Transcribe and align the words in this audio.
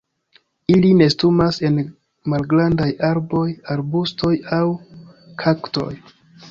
Ili 0.75 0.93
nestumas 1.01 1.59
en 1.69 1.77
malgrandaj 2.35 2.89
arboj, 3.11 3.45
arbustoj 3.77 4.35
aŭ 4.61 4.65
kaktoj. 5.45 5.91